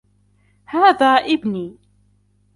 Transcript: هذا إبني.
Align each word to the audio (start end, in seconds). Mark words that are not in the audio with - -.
هذا 0.65 1.05
إبني. 1.05 1.77